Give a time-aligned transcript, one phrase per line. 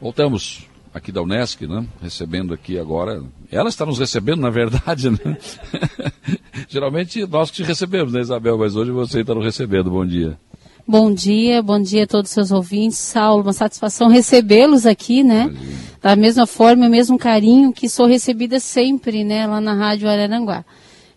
[0.00, 1.84] Voltamos aqui da Unesc, né?
[2.02, 3.22] Recebendo aqui agora.
[3.50, 5.18] Ela está nos recebendo, na verdade, né?
[6.68, 8.58] Geralmente nós que te recebemos, né, Isabel?
[8.58, 9.90] Mas hoje você está nos recebendo.
[9.90, 10.38] Bom dia.
[10.88, 12.98] Bom dia, bom dia a todos os seus ouvintes.
[12.98, 15.52] Saulo, uma satisfação recebê-los aqui, né?
[16.00, 20.64] Da mesma forma, o mesmo carinho que sou recebida sempre, né, lá na Rádio Araranguá.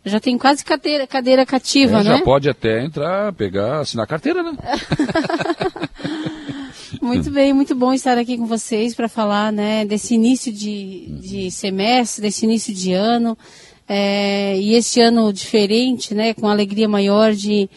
[0.03, 2.17] Eu já tenho quase cadeira, cadeira cativa, é, né?
[2.17, 4.53] Já pode até entrar, pegar, assinar carteira, né?
[7.09, 11.49] muito bem, muito bom estar aqui com vocês para falar, né, desse início de, de
[11.49, 13.35] semestre, desse início de ano.
[13.87, 17.67] É, e este ano diferente, né, com alegria maior de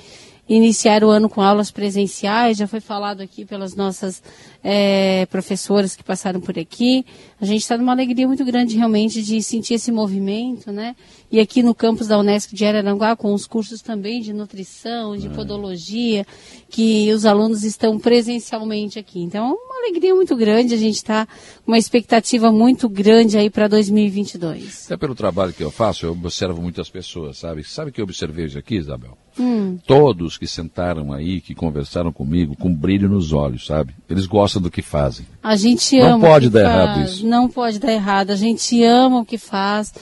[0.56, 4.23] iniciar o ano com aulas presenciais, já foi falado aqui pelas nossas
[4.62, 7.06] é, professoras que passaram por aqui.
[7.41, 10.95] A gente está numa alegria muito grande realmente de sentir esse movimento, né?
[11.30, 15.30] E aqui no campus da Unesco de Araranguá, com os cursos também de nutrição, de
[15.30, 16.27] podologia,
[16.69, 19.21] que os alunos estão presencialmente aqui.
[19.21, 21.27] Então, é alegria muito grande, a gente está
[21.64, 24.86] com uma expectativa muito grande aí para 2022.
[24.86, 27.65] Até pelo trabalho que eu faço, eu observo muitas pessoas, sabe?
[27.65, 29.16] Sabe o que eu observei hoje aqui, Isabel?
[29.38, 29.79] Hum.
[29.87, 33.95] Todos que sentaram aí, que conversaram comigo, com brilho nos olhos, sabe?
[34.09, 35.26] Eles gostam do que fazem.
[35.42, 36.10] A gente ama.
[36.10, 36.74] Não pode dar faz.
[36.74, 37.26] errado isso.
[37.26, 38.30] Não pode dar errado.
[38.30, 39.92] A gente ama o que faz.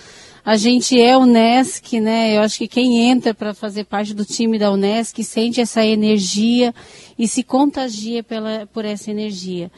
[0.44, 2.36] A gente é Unesc, né?
[2.36, 6.74] Eu acho que quem entra para fazer parte do time da Unesc sente essa energia
[7.20, 9.70] e se contagia pela, por essa energia.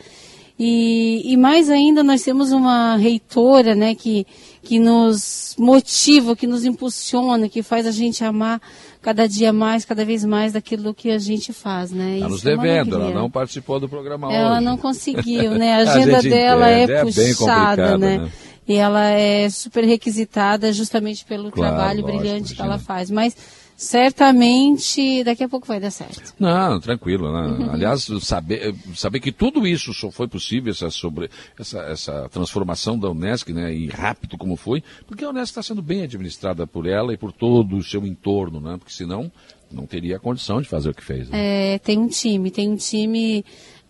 [0.56, 4.24] E, e mais ainda, nós temos uma reitora, né, que,
[4.62, 8.62] que nos motiva, que nos impulsiona, que faz a gente amar
[9.00, 12.18] cada dia mais, cada vez mais daquilo que a gente faz, né?
[12.18, 14.64] Está nos é devendo, ela não participou do programa ela hoje.
[14.64, 15.74] não conseguiu, né?
[15.74, 18.18] A agenda a dela entende, é, é puxada, né?
[18.18, 18.32] né?
[18.68, 23.10] E ela é super requisitada justamente pelo claro, trabalho lógico, brilhante que ela faz.
[23.10, 23.36] Mas
[23.76, 26.34] certamente daqui a pouco vai dar certo.
[26.38, 27.32] Não, tranquilo.
[27.32, 27.68] Né?
[27.72, 33.10] Aliás, saber, saber que tudo isso só foi possível, essa, sobre, essa, essa transformação da
[33.10, 37.12] Unesc, né, e rápido como foi, porque a Unesc está sendo bem administrada por ela
[37.12, 38.76] e por todo o seu entorno, né?
[38.78, 39.30] porque senão
[39.70, 41.28] não teria condição de fazer o que fez.
[41.28, 41.74] Né?
[41.74, 43.44] É, tem um time, tem um time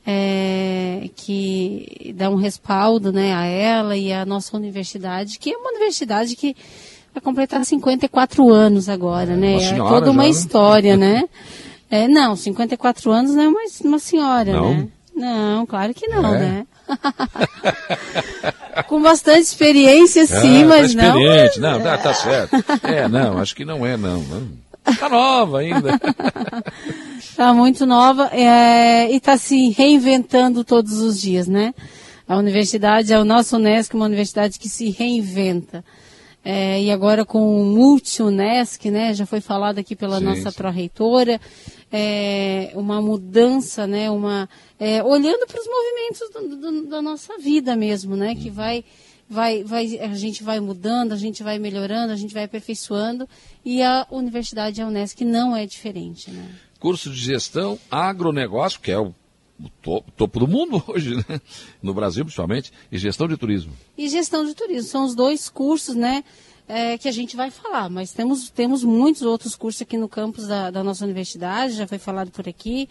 [0.06, 5.70] é, que dá um respaldo né, a ela e à nossa universidade, que é uma
[5.70, 6.56] universidade que
[7.14, 9.56] vai completar 54 anos agora, é, né?
[9.56, 10.28] É toda uma já, né?
[10.28, 11.24] história, né?
[11.92, 14.74] É, não, 54 anos não é uma, uma senhora, não?
[14.74, 14.88] né?
[15.14, 16.38] Não, claro que não, é.
[16.38, 16.66] né?
[18.88, 21.20] Com bastante experiência, sim, ah, mas tá não.
[21.20, 22.56] Experiente, não, tá, tá certo.
[22.82, 24.22] É, não, acho que não é, não.
[24.22, 24.48] não.
[24.98, 26.00] Tá nova ainda.
[27.18, 31.74] Está muito nova é, e está se reinventando todos os dias, né?
[32.26, 35.84] A universidade, é o nosso Unesc, uma universidade que se reinventa.
[36.44, 39.14] É, e agora com o Multi-Unesc, né?
[39.14, 41.40] Já foi falado aqui pela sim, nossa pró-reitora,
[41.90, 44.10] é, uma mudança, né?
[44.10, 44.48] Uma,
[44.78, 48.34] é, olhando para os movimentos do, do, da nossa vida mesmo, né?
[48.34, 48.84] Que vai
[49.32, 53.26] vai, vai, a gente vai mudando, a gente vai melhorando, a gente vai aperfeiçoando
[53.64, 56.30] e a Universidade a Unesc não é diferente.
[56.30, 56.50] Né?
[56.78, 59.14] Curso de gestão, agronegócio, que é o,
[59.62, 61.40] o topo, topo, do mundo hoje, né?
[61.82, 63.72] no Brasil principalmente, e gestão de turismo.
[63.96, 66.24] E gestão de turismo, são os dois cursos, né?
[66.68, 70.46] É, que a gente vai falar, mas temos, temos muitos outros cursos aqui no campus
[70.46, 72.88] da, da, nossa universidade, já foi falado por aqui,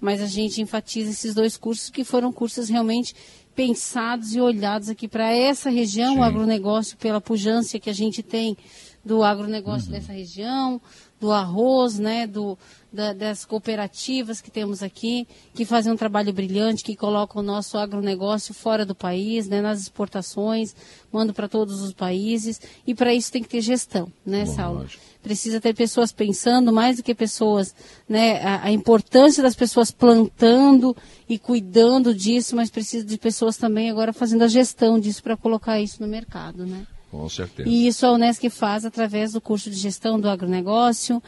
[0.00, 3.14] mas a gente enfatiza esses dois cursos que foram cursos realmente
[3.54, 6.18] pensados e olhados aqui para essa região, Sim.
[6.18, 8.56] o agronegócio, pela pujança que a gente tem
[9.04, 9.92] do agronegócio uhum.
[9.92, 10.80] dessa região,
[11.22, 12.58] do arroz, né, do,
[12.92, 15.24] da, das cooperativas que temos aqui,
[15.54, 19.80] que fazem um trabalho brilhante, que colocam o nosso agronegócio fora do país, né, nas
[19.80, 20.74] exportações,
[21.12, 24.78] mandam para todos os países, e para isso tem que ter gestão, né, Bom, Saulo?
[24.80, 25.02] Lógico.
[25.22, 27.72] Precisa ter pessoas pensando, mais do que pessoas,
[28.08, 30.96] né, a, a importância das pessoas plantando
[31.28, 35.80] e cuidando disso, mas precisa de pessoas também agora fazendo a gestão disso para colocar
[35.80, 36.84] isso no mercado, né?
[37.12, 37.68] Com certeza.
[37.68, 41.22] E isso a Unesc faz através do curso de gestão do agronegócio.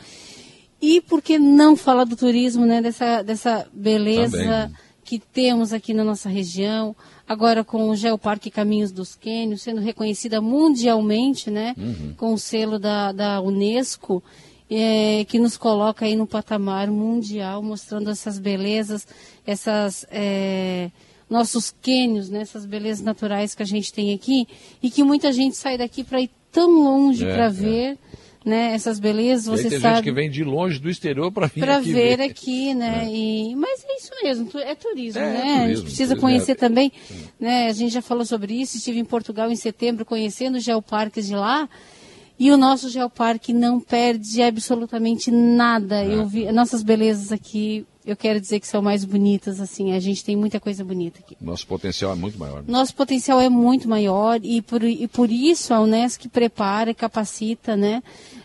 [0.81, 2.81] E por que não falar do turismo, né?
[2.81, 4.77] Dessa, dessa beleza Também.
[5.05, 6.97] que temos aqui na nossa região.
[7.29, 11.75] Agora com o Geoparque Caminhos dos Quênios sendo reconhecida mundialmente, né?
[11.77, 12.15] Uhum.
[12.17, 14.23] Com o selo da, da Unesco.
[14.71, 19.07] É, que nos coloca aí no patamar mundial, mostrando essas belezas,
[19.47, 20.91] essas é,
[21.29, 24.47] nossos quênios, né, essas belezas naturais que a gente tem aqui,
[24.83, 27.51] e que muita gente sai daqui para ir tão longe é, para é.
[27.51, 27.99] ver.
[28.45, 29.95] Né, essas belezas, você tem sabe.
[29.95, 33.07] gente que vem de longe do exterior para vir Para ver, ver, aqui, né?
[33.07, 33.11] É.
[33.11, 35.41] E, mas é isso mesmo, é turismo, é, né?
[35.41, 36.55] Turismo, a gente precisa conhecer é.
[36.55, 36.93] também,
[37.41, 37.69] né?
[37.69, 41.35] A gente já falou sobre isso, estive em Portugal em setembro conhecendo os geoparques de
[41.35, 41.67] lá.
[42.39, 46.03] E o nosso geoparque não perde absolutamente nada.
[46.03, 46.15] É.
[46.15, 50.23] Eu vi nossas belezas aqui eu quero dizer que são mais bonitas, assim, a gente
[50.23, 51.37] tem muita coisa bonita aqui.
[51.41, 52.59] Nosso potencial é muito maior.
[52.59, 52.65] Né?
[52.69, 57.77] Nosso potencial é muito maior e por, e por isso a Unesc prepara e capacita,
[57.77, 58.03] né,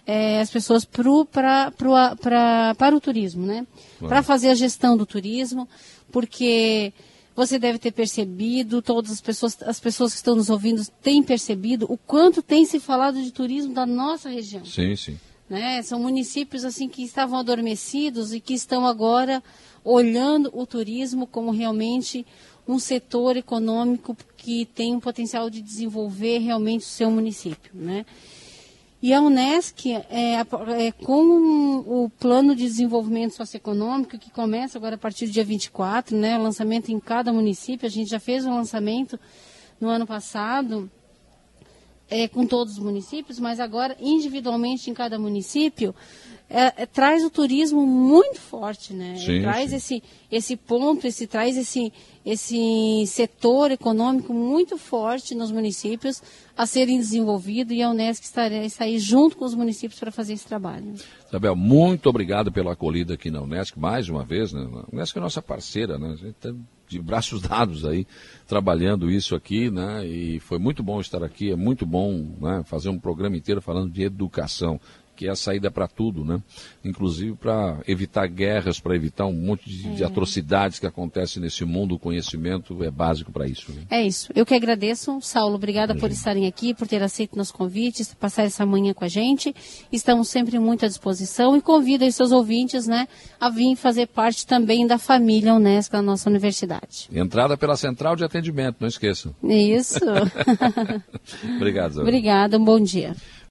[0.07, 3.68] é, as pessoas pro, pra, pro, pra, para o turismo, né,
[4.00, 5.68] para fazer a gestão do turismo,
[6.09, 6.94] porque
[7.35, 11.85] você deve ter percebido, todas as pessoas, as pessoas que estão nos ouvindo têm percebido
[11.89, 14.65] o quanto tem se falado de turismo da nossa região.
[14.65, 15.17] Sim, sim.
[15.49, 15.81] Né?
[15.81, 19.41] São municípios assim que estavam adormecidos e que estão agora
[19.83, 22.25] olhando o turismo como realmente
[22.67, 27.71] um setor econômico que tem um potencial de desenvolver realmente o seu município.
[27.73, 28.05] Né?
[29.01, 34.97] E a Unesc, é, é, com o plano de desenvolvimento socioeconômico, que começa agora a
[34.97, 39.17] partir do dia 24, né, lançamento em cada município, a gente já fez um lançamento
[39.79, 40.91] no ano passado,
[42.09, 45.95] é, com todos os municípios, mas agora individualmente em cada município,
[46.49, 49.15] é, é, traz o turismo muito forte, né?
[49.17, 49.75] Sim, traz sim.
[49.75, 51.93] esse esse ponto, esse traz esse
[52.25, 56.21] esse setor econômico muito forte nos municípios
[56.57, 60.47] a serem desenvolvido e a Unesco estará aí junto com os municípios para fazer esse
[60.47, 60.93] trabalho.
[61.27, 64.61] Isabel, muito obrigado pela acolhida aqui na Unesco mais uma vez, né?
[64.61, 66.07] A Unesco é nossa parceira, né?
[66.07, 66.53] A gente está
[66.87, 68.07] de braços dados aí
[68.47, 70.05] trabalhando isso aqui, né?
[70.05, 73.91] E foi muito bom estar aqui, é muito bom né, fazer um programa inteiro falando
[73.91, 74.81] de educação
[75.19, 76.42] que é a saída para tudo, né?
[76.81, 79.92] Inclusive para evitar guerras, para evitar um monte de, é.
[79.95, 81.95] de, atrocidades que acontecem nesse mundo.
[81.95, 83.69] O conhecimento é básico para isso.
[83.74, 83.81] Né?
[83.89, 84.31] É isso.
[84.33, 85.56] Eu que agradeço, Saulo.
[85.56, 89.54] Obrigada por estarem aqui, por ter aceito nosso convite, passar essa manhã com a gente.
[89.92, 93.06] Estamos sempre muito à disposição e convido os seus ouvintes, né,
[93.42, 97.10] a vir fazer parte também da família Unesco da nossa universidade.
[97.12, 99.36] Entrada pela central de atendimento, não esqueçam.
[99.44, 100.00] Isso.
[101.57, 102.00] Obrigado.
[102.00, 102.57] Obrigada.
[102.57, 103.13] Um bom dia.